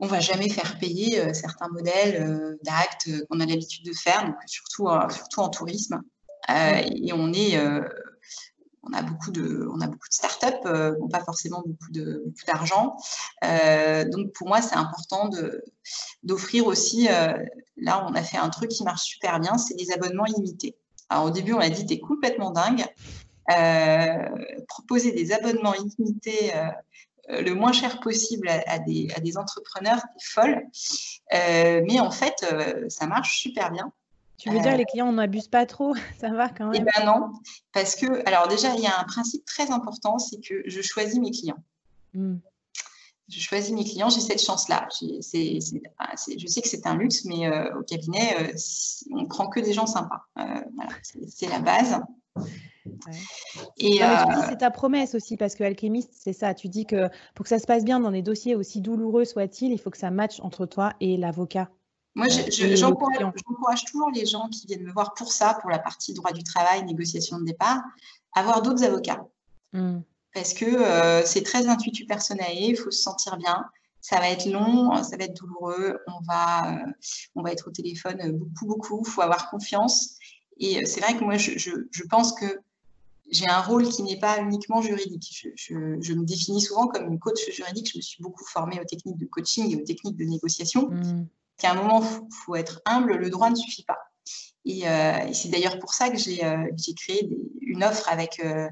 [0.00, 4.88] on va jamais faire payer certains modèles d'actes qu'on a l'habitude de faire, donc surtout,
[5.10, 6.02] surtout en tourisme.
[6.50, 7.82] Euh, et on est euh,
[8.82, 12.44] on a beaucoup de, on a beaucoup de startups, euh, pas forcément beaucoup de beaucoup
[12.46, 12.96] d'argent.
[13.42, 15.64] Euh, donc pour moi, c'est important de
[16.22, 17.08] d'offrir aussi.
[17.76, 20.76] là, on a fait un truc qui marche super bien, c'est des abonnements illimités.
[21.08, 22.84] Alors au début, on a dit t'es complètement dingue.
[24.68, 26.52] proposer des abonnements illimités
[27.28, 30.66] le moins cher possible à, des, à des, entrepreneurs, c'est folle.
[31.32, 32.44] mais en fait,
[32.88, 33.92] ça marche super bien.
[34.38, 35.94] Tu veux dire les clients n'abusent pas trop?
[36.20, 37.30] Ça va quand eh même Eh bien non,
[37.72, 41.18] parce que, alors déjà, il y a un principe très important, c'est que je choisis
[41.18, 41.62] mes clients.
[42.14, 42.36] Hmm.
[43.28, 44.86] Je choisis mes clients, j'ai cette chance-là.
[45.98, 48.52] Ah, je sais que c'est un luxe, mais euh, au cabinet, euh,
[49.12, 50.20] on ne prend que des gens sympas.
[50.38, 50.60] Euh,
[51.26, 52.00] c'est la base.
[53.78, 54.00] Et
[54.48, 56.52] c'est ta promesse aussi, parce que alchimiste, c'est ça.
[56.52, 59.72] Tu dis que pour que ça se passe bien dans des dossiers aussi douloureux soient-ils,
[59.72, 61.70] il faut que ça matche entre toi et l'avocat.
[62.14, 66.32] Moi, j'encourage toujours les gens qui viennent me voir pour ça, pour la partie droit
[66.32, 67.82] du travail, négociation de départ,
[68.34, 69.26] à avoir d'autres avocats.
[69.72, 70.00] Hmm.
[70.32, 73.64] Parce que euh, c'est très intuitu personnel, il faut se sentir bien.
[74.00, 76.92] Ça va être long, ça va être douloureux, on va, euh,
[77.34, 80.16] on va être au téléphone beaucoup, beaucoup, il faut avoir confiance.
[80.58, 82.60] Et euh, c'est vrai que moi, je, je, pense que
[83.30, 85.48] j'ai un rôle qui n'est pas uniquement juridique.
[85.56, 87.90] Je, je, me définis souvent comme une coach juridique.
[87.92, 90.90] Je me suis beaucoup formée aux techniques de coaching et aux techniques de négociation.
[90.90, 91.24] Hmm
[91.58, 93.98] qu'à un moment, il faut, être humble, le droit ne suffit pas.
[94.64, 97.28] Et, euh, c'est d'ailleurs pour ça que j'ai euh, créé
[97.60, 98.68] une offre avec, euh,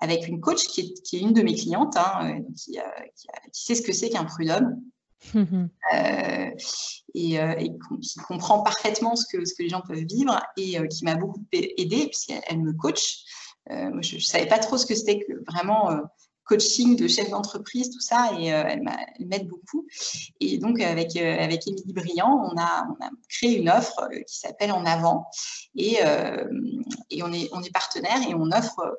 [0.00, 2.78] avec une coach qui est, qui est, une de mes clientes, hein, qui,
[3.52, 4.80] qui, sait ce que c'est qu'un prud'homme.
[7.14, 7.72] et, et,
[8.02, 11.42] qui comprend parfaitement ce que, ce que les gens peuvent vivre et qui m'a beaucoup
[11.52, 13.24] aidée puisqu'elle me coach.
[13.70, 15.90] moi, je ne savais pas trop ce que c'était que vraiment
[16.46, 18.82] coaching de chef d'entreprise, tout ça, et euh, elle
[19.26, 19.86] m'aide beaucoup.
[20.40, 24.20] Et donc, avec, euh, avec Émilie Briand, on a, on a créé une offre euh,
[24.20, 25.26] qui s'appelle En Avant,
[25.74, 25.98] et,
[27.10, 28.96] et on, est, on est partenaire et on offre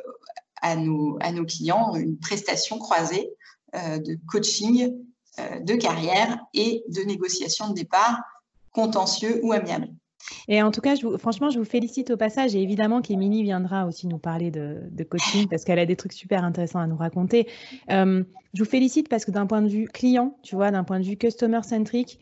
[0.62, 3.32] à nos, à nos clients une prestation croisée
[3.74, 4.94] de coaching
[5.38, 8.20] de carrière et de négociation de départ
[8.74, 9.90] contentieux ou amiable.
[10.48, 12.56] Et en tout cas, franchement, je vous félicite au passage.
[12.56, 16.44] Et évidemment qu'Emilie viendra aussi nous parler de, coaching parce qu'elle a des trucs super
[16.44, 17.48] intéressants à nous raconter.
[17.90, 21.00] Euh, je vous félicite parce que d'un point de vue client, tu vois, d'un point
[21.00, 22.20] de vue customer centric,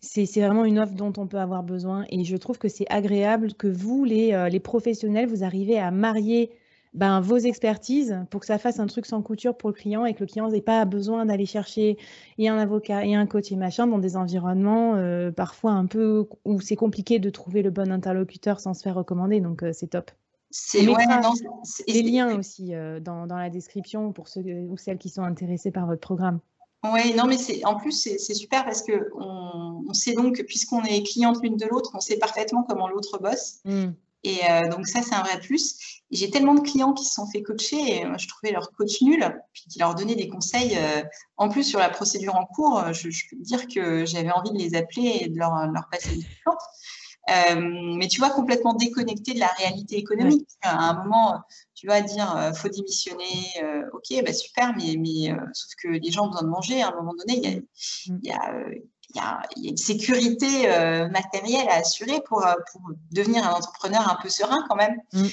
[0.00, 2.04] c'est vraiment une offre dont on peut avoir besoin.
[2.10, 5.90] Et je trouve que c'est agréable que vous, les, euh, les professionnels, vous arrivez à
[5.90, 6.50] marier
[6.98, 10.14] ben, vos expertises pour que ça fasse un truc sans couture pour le client et
[10.14, 11.96] que le client n'ait pas besoin d'aller chercher
[12.38, 16.28] et un avocat et un coach et machin dans des environnements euh, parfois un peu
[16.44, 19.40] où c'est compliqué de trouver le bon interlocuteur sans se faire recommander.
[19.40, 20.10] Donc, euh, c'est top.
[20.50, 21.04] C'est ouais,
[21.86, 25.70] des liens aussi euh, dans, dans, la description pour ceux ou celles qui sont intéressés
[25.70, 26.40] par votre programme.
[26.82, 31.04] Oui, non, mais c'est en plus c'est super parce que on, sait donc puisqu'on est
[31.04, 33.60] cliente l'une de l'autre, on sait parfaitement comment l'autre bosse.
[33.64, 33.90] Mmh.
[34.28, 36.02] Et euh, donc ça, c'est un vrai plus.
[36.10, 39.00] J'ai tellement de clients qui se sont fait coacher et moi, je trouvais leur coach
[39.02, 40.76] nul, puis qui leur donnait des conseils.
[40.76, 41.02] Euh,
[41.36, 44.74] en plus, sur la procédure en cours, je, peux dire que j'avais envie de les
[44.74, 46.56] appeler et de leur, leur passer des plans.
[47.28, 47.60] Euh,
[47.96, 50.48] mais tu vois, complètement déconnecté de la réalité économique.
[50.62, 51.40] À un moment,
[51.74, 56.10] tu vas dire, euh, faut démissionner, euh, ok, bah super, mais, mais sauf que les
[56.10, 56.82] gens ont besoin de manger.
[56.82, 58.20] À un moment donné, il y a, mm.
[58.22, 58.54] y, a,
[59.56, 64.64] une sécurité euh, matérielle à assurer pour, euh, pour, devenir un entrepreneur un peu serein
[64.68, 64.96] quand même.
[65.12, 65.26] Mm.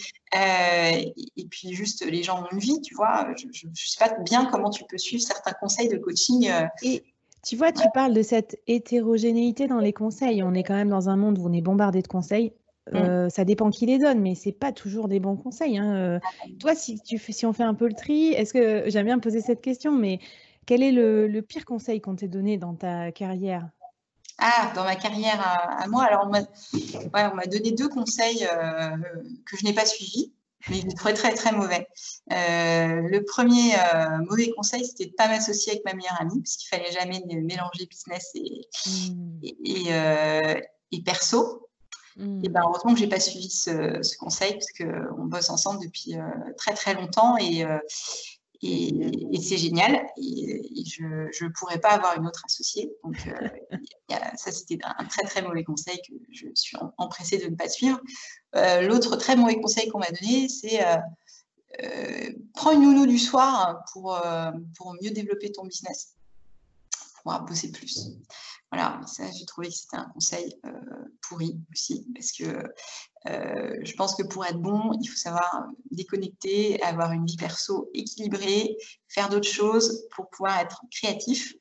[1.38, 3.28] et, puis juste, les gens ont une vie, tu vois.
[3.38, 6.50] Je ne sais pas bien comment tu peux suivre certains conseils de coaching.
[6.84, 7.04] Et
[7.44, 10.42] tu vois, tu parles de cette hétérogénéité dans les conseils.
[10.42, 12.54] On est quand même dans un monde où on est bombardé de conseils.
[12.92, 13.30] Mm.
[13.30, 15.78] ça dépend qui les donne, mais c'est pas toujours des bons conseils.
[15.78, 16.20] Hein.
[16.60, 19.42] toi, si, tu si on fait un peu le tri, est-ce que j'aime bien poser
[19.42, 20.20] cette question, mais
[20.66, 23.70] quel est le, pire conseil qu'on t'ait donné dans ta carrière?
[24.38, 28.98] Ah, dans ma carrière à, moi, alors on m'a donné deux conseils euh,
[29.46, 30.34] que je n'ai pas suivis,
[30.70, 31.88] mais je les trouvais très très mauvais.
[32.34, 36.42] Euh, le premier euh, mauvais conseil, c'était de ne pas m'associer avec ma meilleure amie,
[36.42, 38.68] parce qu'il fallait jamais mélanger business et,
[39.10, 39.40] mmh.
[40.92, 41.70] et, perso.
[42.18, 42.42] Mmh.
[42.44, 45.82] Et ben, heureusement que je n'ai pas suivi ce, ce conseil, parce qu'on bosse ensemble
[45.82, 46.16] depuis
[46.58, 47.66] très très longtemps et
[48.62, 50.05] et, c'est génial.
[50.18, 52.92] Et, je ne pourrais pas avoir une autre associée.
[53.04, 53.50] Donc, euh,
[54.38, 58.00] ça, c'était un très, très mauvais conseil que je suis empressée de ne pas suivre.
[58.56, 63.84] Euh, l'autre très mauvais conseil qu'on m'a donné, c'est euh, prends une nounou du soir
[63.92, 64.18] pour,
[64.78, 66.15] pour mieux développer ton business,
[67.26, 68.12] pour bosser plus.
[68.72, 70.72] Voilà, ça, j'ai trouvé que c'était un conseil euh,
[71.22, 72.44] pourri aussi, parce que
[73.28, 77.90] euh, je pense que pour être bon, il faut savoir déconnecter, avoir une vie perso
[77.94, 81.54] équilibrée, faire d'autres choses pour pouvoir être créatif.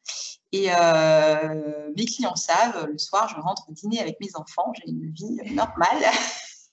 [0.52, 5.10] Et euh, mes clients savent, le soir, je rentre dîner avec mes enfants, j'ai une
[5.10, 6.04] vie normale.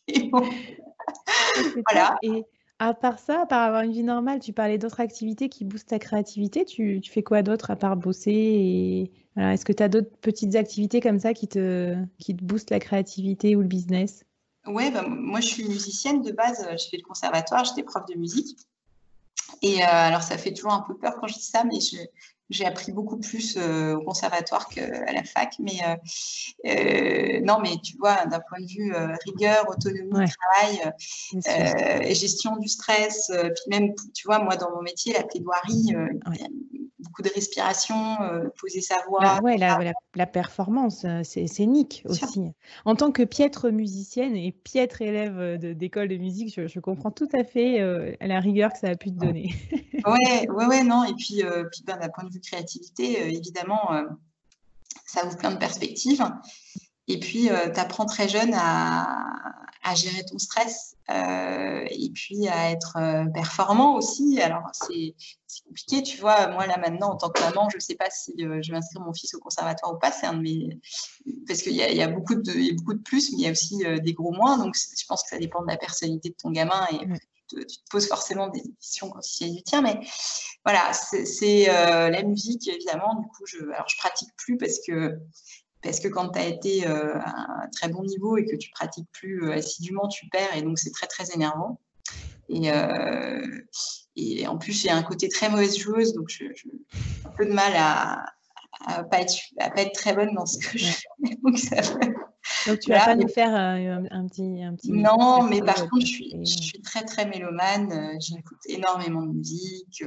[1.88, 2.18] voilà.
[2.24, 2.46] Et
[2.82, 5.90] à part ça, à part avoir une vie normale, tu parlais d'autres activités qui boostent
[5.90, 6.66] ta créativité.
[6.66, 11.20] Tu, fais quoi d'autre à part bosser est-ce que tu as d'autres petites activités comme
[11.20, 11.96] ça qui te,
[12.42, 14.26] boostent la créativité ou le business?
[14.66, 18.18] Oui, bah, moi je suis musicienne de base, je fais le conservatoire, j'étais prof de
[18.18, 18.58] musique.
[19.62, 21.80] Et euh, alors ça fait toujours un peu peur quand je dis ça, mais
[22.52, 25.56] j'ai appris beaucoup plus euh, au conservatoire qu'à la fac.
[25.60, 25.80] Mais
[26.66, 28.94] euh, non, mais tu vois, d'un point de vue
[29.26, 30.94] rigueur, autonomie, travail,
[32.14, 35.96] gestion du stress, puis même, tu vois, moi dans mon métier, la plaidoirie,
[37.22, 39.22] beaucoup de respiration, euh, poser sa voix.
[39.22, 42.52] Bah ouais, la, performance, euh, c'est scénique aussi.
[42.86, 47.30] En tant que piètre musicienne et piètre élève euh, d'école de, musique, je, comprends tout
[47.34, 47.80] à fait
[48.22, 49.54] la rigueur que ça a pu te donner.
[50.06, 51.04] ouais, ouais, ouais, non.
[51.04, 53.92] Et puis, puis ben, d'un point de vue créativité, évidemment,
[55.06, 56.24] ça ouvre plein de perspectives.
[57.12, 59.32] Et puis, tu apprends très jeune à,
[59.84, 64.40] à gérer ton stress euh, et puis à être euh, performant aussi.
[64.40, 65.16] Alors, c'est
[65.66, 66.48] compliqué, tu vois.
[66.48, 68.78] Moi, là, maintenant, en tant que maman, je ne sais pas si euh, je vais
[68.78, 70.12] inscrire mon fils au conservatoire ou pas.
[70.12, 70.80] C'est un de mes...
[71.48, 73.78] Parce qu'il y, y, a beaucoup de, beaucoup de plus, mais il y a aussi
[74.04, 74.58] des gros moins.
[74.58, 77.00] Donc, je pense que ça dépend de la personnalité de ton gamin et
[77.50, 79.82] tu, te, poses forcément des questions quand il y a du tien.
[79.82, 80.00] Mais
[80.64, 83.16] voilà, c'est la musique, évidemment.
[83.16, 85.20] Du coup, je, alors, je pratique plus parce que
[85.82, 88.70] parce que quand tu as été euh, à un très bon niveau et que tu
[88.72, 91.80] pratiques plus euh, assidûment, tu perds et donc c'est très très énervant.
[92.50, 93.62] Et, euh,
[94.16, 96.52] et en plus, j'ai un côté très mauvaise joueuse, donc j'ai
[97.26, 98.26] un peu de mal à,
[98.86, 101.08] à pas être, pas être très bonne dans ce que je fais.
[101.44, 101.82] Donc, ça
[102.68, 104.92] donc tu vas pas nous faire un, petit, un petit.
[104.92, 108.18] Non, mais par contre, je suis, je suis, très très mélomane.
[108.20, 110.04] J'écoute énormément de musique.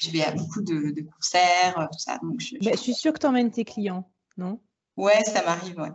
[0.00, 2.18] Je vais à beaucoup de, de concerts, tout ça.
[2.22, 4.60] Donc je, je suis sûre que tu emmènes tes clients, non?
[4.96, 5.90] Ouais, ça m'arrive, ouais.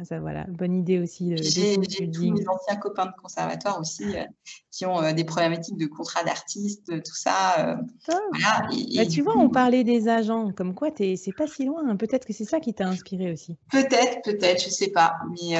[0.00, 1.36] Ah, ça, voilà, bonne idée aussi.
[1.36, 1.76] J'ai
[2.10, 4.24] tous mes anciens copains de conservatoire aussi euh,
[4.72, 7.60] qui ont euh, des problématiques de contrat d'artiste, tout ça.
[7.60, 7.76] Euh,
[8.08, 11.88] voilà, bah, tu vois, on parlait des agents, comme quoi c'est pas si loin.
[11.88, 11.96] Hein.
[11.96, 13.56] Peut-être que c'est ça qui t'a inspiré aussi.
[13.70, 15.14] Peut-être, peut-être, je sais pas.
[15.30, 15.56] Mais,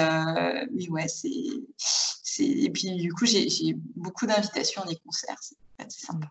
[0.72, 1.28] mais ouais, c'est.
[2.40, 5.38] Et puis du coup, j'ai beaucoup d'invitations à des concerts.
[5.40, 6.26] C'est sympa.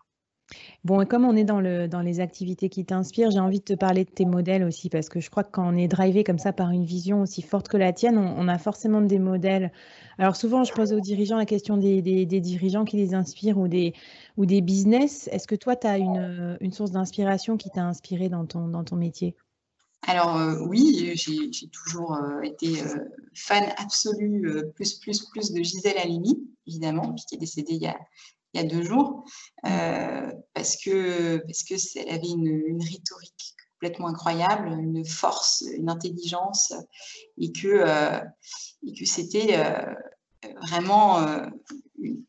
[0.84, 3.64] Bon, et comme on est dans, le, dans les activités qui t'inspirent, j'ai envie de
[3.64, 6.24] te parler de tes modèles aussi, parce que je crois que quand on est drivé
[6.24, 9.72] comme ça par une vision aussi forte que la tienne, on, a forcément des modèles.
[10.18, 13.94] Alors souvent, je pose aux dirigeants la question des, dirigeants qui les inspirent ou des,
[14.36, 15.26] ou des business.
[15.32, 18.84] Est-ce que toi, tu as une, une, source d'inspiration qui t'a inspiré dans ton, dans
[18.84, 19.34] ton métier?
[20.06, 22.98] Alors euh, oui, j'ai toujours euh, été euh,
[23.32, 27.96] fan absolu, plus, plus, plus de Gisèle Halimi, évidemment, qui est décédée il y a,
[28.54, 29.24] il y a deux jours,
[29.66, 36.72] euh, parce que parce que elle avait une, rhétorique complètement incroyable, une force, une intelligence,
[37.38, 38.20] et que euh,
[38.86, 39.94] et que c'était euh,
[40.62, 41.18] vraiment
[41.98, 42.24] une,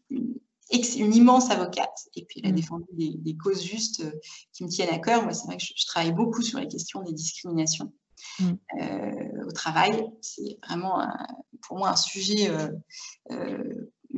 [0.72, 2.08] une, immense avocate.
[2.16, 2.56] Et puis elle a mm.
[2.56, 4.04] défendu des, causes justes
[4.52, 5.24] qui me tiennent à cœur.
[5.24, 7.94] Moi, c'est vrai que je, travaille beaucoup sur les questions des discriminations.
[8.40, 8.54] Mm.
[9.46, 10.04] au travail.
[10.22, 11.06] C'est vraiment
[11.62, 12.50] pour moi un sujet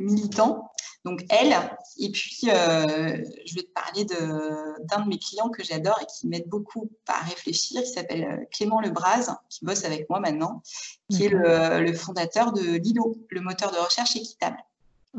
[0.07, 0.71] militant.
[1.05, 1.55] Donc elle,
[1.99, 6.47] et puis je vais te parler d'un de, mes clients que j'adore et qui m'aide
[6.47, 10.61] beaucoup à réfléchir, qui s'appelle Clément Lebras, qui bosse avec moi maintenant,
[11.09, 14.57] qui est le, le, fondateur de Lilo, le moteur de recherche équitable.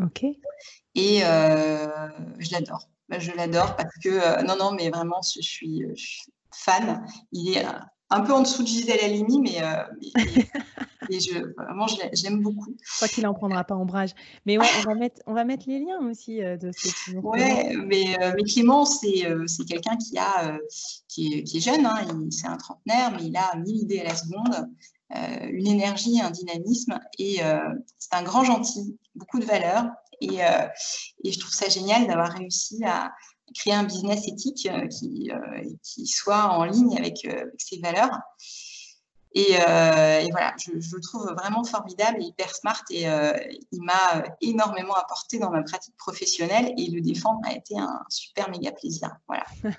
[0.03, 0.25] Ok.
[0.95, 2.89] Et je l'adore.
[3.11, 7.07] Je l'adore parce que, non, non, mais vraiment, je suis, je suis fan.
[7.33, 7.65] Il est
[8.11, 9.63] un peu en dessous de Gisèle Halimi, mais,
[11.11, 12.75] euh, je, vraiment, je l'aime beaucoup.
[12.83, 14.11] Je crois qu'il n'en prendra pas ombrage.
[14.47, 17.17] Mais ouais, on va mettre, on va mettre les liens aussi euh, de ce que
[17.19, 19.25] Ouais, mais, euh, mais Clément, c'est
[19.69, 20.59] quelqu'un qui, a,
[21.09, 24.05] qui, est, qui est jeune, hein, c'est un trentenaire, mais il a mille idées à
[24.05, 24.69] la seconde,
[25.11, 27.41] une énergie, un dynamisme, et
[27.99, 29.87] c'est un grand gentil, beaucoup de valeurs.
[30.21, 30.39] Et,
[31.25, 33.13] et je trouve ça génial d'avoir réussi à,
[33.55, 38.19] créer un business éthique euh, qui, euh, qui soit en ligne avec, euh, ses valeurs.
[39.35, 39.53] Et,
[40.31, 43.05] voilà, je, le trouve vraiment formidable et hyper smart et
[43.73, 48.51] il m'a énormément apporté dans ma pratique professionnelle et le défendre a été un super
[48.51, 49.11] méga plaisir.
[49.27, 49.45] Voilà.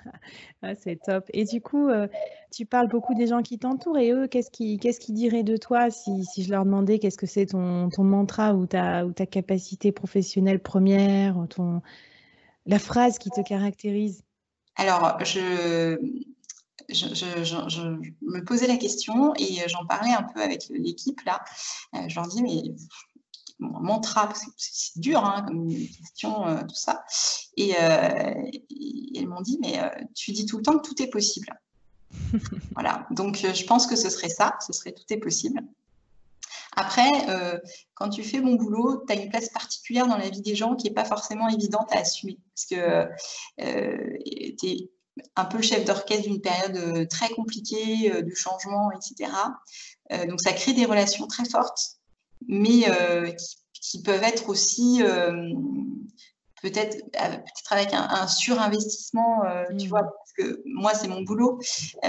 [0.62, 1.24] Ah, c'est top.
[1.32, 1.88] Et du coup,
[2.52, 5.56] tu parles beaucoup des gens qui t'entourent et eux, qu'est-ce qu'ils qu'est-ce qui diraient de
[5.56, 9.12] toi si, si je leur demandais qu'est-ce que c'est ton, ton mantra ou ta, ou
[9.12, 11.80] ta capacité professionnelle première, ton,
[12.66, 14.22] la phrase qui te caractérise?
[14.76, 15.98] Alors, je,
[16.92, 21.44] je, me posais la question et j'en parlais un peu avec l'équipe là.
[21.94, 22.62] Euh, je leur dis, mais
[23.58, 27.04] mon mantra, c'est dur hein, comme question, euh, tout ça.
[27.56, 28.34] Et, euh,
[29.14, 29.80] elles m'ont dit, mais
[30.14, 31.48] tu dis tout le temps que tout est possible.
[32.72, 35.62] voilà, donc je pense que ce serait ça, ce serait tout est possible.
[36.76, 37.58] Après, euh,
[37.94, 40.76] quand tu fais bon boulot, tu as une place particulière dans la vie des gens
[40.76, 42.38] qui n'est pas forcément évidente à assumer.
[42.54, 43.08] Parce que
[43.60, 44.18] euh,
[44.58, 44.90] tu es
[45.36, 49.30] un peu le chef d'orchestre d'une période euh, très compliquée, de changement, etc.
[50.26, 51.98] donc ça crée des relations très fortes,
[52.48, 52.84] mais
[53.74, 55.02] qui, peuvent être aussi
[56.62, 59.42] peut-être peut-être avec un, surinvestissement,
[59.78, 59.88] tu mmh.
[59.88, 61.58] vois, parce que moi c'est mon boulot.
[62.04, 62.08] Euh,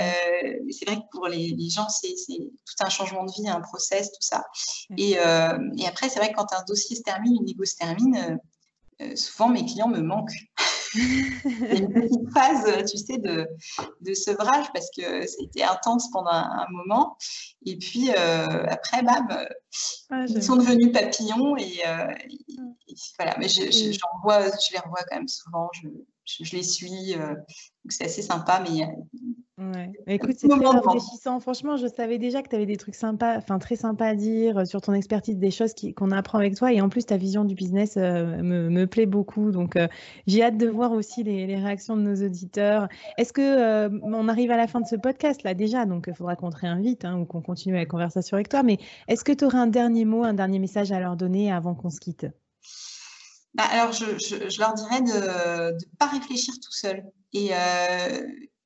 [0.69, 4.21] c'est vrai que pour les, gens c'est tout un changement de vie, un process, tout
[4.21, 4.43] ça.
[4.89, 4.95] Mmh.
[4.97, 7.75] Et, euh, et, après c'est vrai que quand un dossier se termine, une négo se
[7.75, 8.39] termine,
[9.01, 10.31] euh, souvent mes clients me manquent.
[10.95, 13.47] Il y a une petite phase, tu sais, de,
[14.01, 17.17] de sevrage parce que c'était intense pendant un, moment.
[17.65, 19.27] Et puis après, bam,
[20.09, 21.81] ah, ils sont devenus papillons et,
[23.17, 23.35] voilà.
[23.39, 25.69] Mais je, je, vois, je les revois quand même souvent.
[25.81, 25.87] Je,
[26.43, 27.15] je, les suis.
[27.89, 28.87] c'est assez sympa, mais
[29.61, 29.91] Ouais.
[30.07, 31.39] Écoute, c'est très enrichissant.
[31.39, 34.57] Franchement, je savais déjà que tu avais des trucs sympas, enfin très sympas à dire
[34.57, 36.73] euh, sur ton expertise, des choses qu'on apprend avec toi.
[36.73, 39.51] Et en plus, ta vision du business euh, me, plaît beaucoup.
[39.51, 39.87] Donc, euh,
[40.25, 42.87] j'ai hâte de voir aussi les, réactions de nos auditeurs.
[43.19, 45.43] Est-ce que on arrive à la fin de ce podcast?
[45.43, 48.49] Là déjà Donc, il faudra qu'on te réinvite hein, ou qu'on continue la conversation avec
[48.49, 48.63] toi.
[48.63, 51.75] Mais est-ce que tu aurais un dernier mot, un dernier message à leur donner avant
[51.75, 52.25] qu'on se quitte?
[53.53, 57.03] Bah, alors, je, leur dirais de ne pas réfléchir tout seul.
[57.33, 57.51] Et,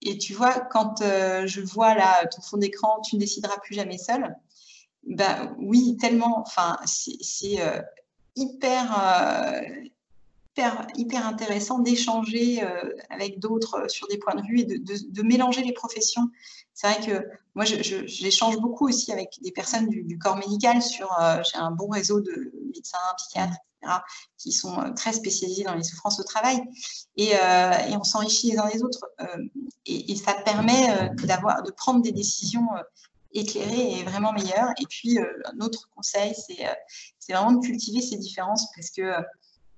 [0.06, 3.74] et tu vois, quand euh, je vois là ton fond d'écran, tu ne décideras plus
[3.76, 4.36] jamais seul.
[5.08, 6.40] Ben oui, tellement.
[6.40, 7.82] Enfin, c'est euh,
[8.36, 9.62] hyper, euh,
[10.56, 12.62] hyper, hyper, intéressant d'échanger
[13.10, 16.30] avec d'autres sur des points de vue et de, mélanger les professions.
[16.74, 21.10] C'est vrai que moi, j'échange beaucoup aussi avec des personnes du, corps médical sur.
[21.44, 23.58] J'ai un bon réseau de médecins, psychiatres,
[24.38, 26.62] qui sont euh, très spécialisés dans les souffrances au travail.
[27.18, 29.06] Et, euh, on s'enrichit les uns les autres.
[29.22, 29.44] Euh,
[29.86, 32.68] et, ça permet d'avoir, de prendre des décisions
[33.34, 34.70] éclairées et vraiment meilleures.
[34.80, 39.14] Et puis, un autre conseil, c'est vraiment de cultiver ces différences parce que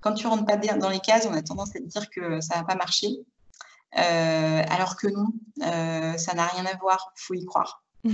[0.07, 2.63] quand tu rentres pas dans les cases, on a tendance à dire que ça va
[2.63, 3.09] pas marcher.
[3.93, 5.27] alors que non,
[5.59, 7.83] ça n'a rien à voir, faut y croire.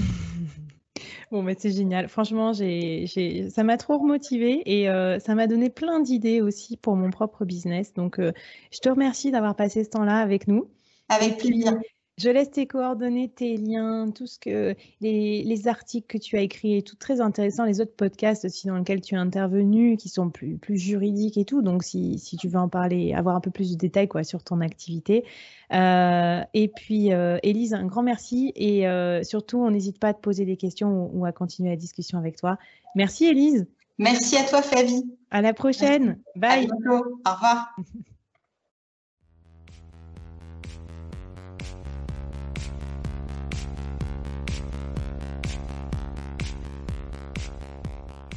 [1.33, 2.09] Bon, bah, c'est génial.
[2.09, 6.95] Franchement, j'ai, ça m'a trop remotivée et euh, ça m'a donné plein d'idées aussi pour
[6.95, 7.91] mon propre business.
[7.91, 8.31] Donc, euh,
[8.71, 10.69] je te remercie d'avoir passé ce temps-là avec nous.
[11.09, 11.73] Avec plaisir.
[12.17, 16.77] Je laisse tes coordonnées, tes liens, tout ce que les, articles que tu as écrits
[16.77, 20.29] et tout très intéressant, les autres podcasts aussi dans lesquels tu es intervenu, qui sont
[20.29, 21.63] plus, plus juridiques et tout.
[21.63, 24.43] Donc si, si tu veux en parler, avoir un peu plus de détails quoi sur
[24.43, 25.25] ton activité.
[25.73, 30.13] Euh, et puis euh, Élise, un grand merci et euh, surtout on n'hésite pas à
[30.13, 32.59] te poser des questions ou, à continuer la discussion avec toi.
[32.95, 33.65] Merci Élise.
[33.97, 35.03] Merci à toi Flavie.
[35.31, 36.19] À la prochaine.
[36.35, 36.67] Bye.
[36.87, 37.75] Au revoir.